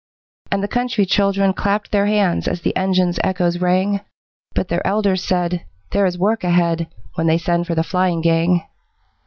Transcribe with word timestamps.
And 0.51 0.63
the 0.63 0.67
country 0.67 1.05
children 1.05 1.53
clapped 1.53 1.91
their 1.91 2.07
hands 2.07 2.47
As 2.47 2.61
the 2.61 2.75
engine's 2.75 3.19
echoes 3.23 3.59
rang, 3.59 4.01
But 4.55 4.67
their 4.67 4.81
elders 4.87 5.23
said: 5.23 5.63
'There 5.91 6.07
is 6.07 6.17
work 6.17 6.43
ahead 6.43 6.87
When 7.13 7.27
they 7.27 7.37
send 7.37 7.67
for 7.67 7.75
the 7.75 7.83
flying 7.83 8.21
gang.' 8.21 8.63